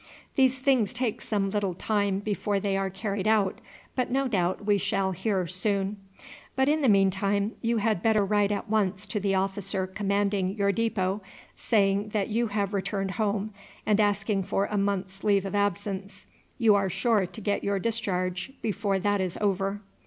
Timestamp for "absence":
15.53-16.25